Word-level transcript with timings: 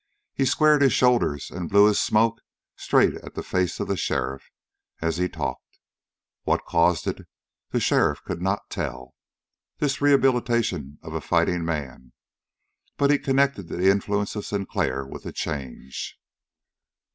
He 0.33 0.45
squared 0.45 0.81
his 0.81 0.93
shoulders 0.93 1.51
and 1.51 1.69
blew 1.69 1.85
his 1.85 2.01
smoke 2.01 2.41
straight 2.75 3.13
at 3.17 3.35
the 3.35 3.43
face 3.43 3.79
of 3.79 3.87
the 3.87 3.95
sheriff, 3.95 4.49
as 4.99 5.17
he 5.17 5.29
talked. 5.29 5.77
What 6.41 6.65
caused 6.65 7.05
it, 7.05 7.27
the 7.69 7.79
sheriff 7.79 8.23
could 8.23 8.41
not 8.41 8.71
tell, 8.71 9.13
this 9.77 10.01
rehabilitation 10.01 10.97
of 11.03 11.13
a 11.13 11.21
fighting 11.21 11.63
man, 11.63 12.13
but 12.97 13.11
he 13.11 13.19
connected 13.19 13.67
the 13.67 13.91
influence 13.91 14.35
of 14.35 14.43
Sinclair 14.43 15.05
with 15.05 15.21
the 15.21 15.31
change. 15.31 16.17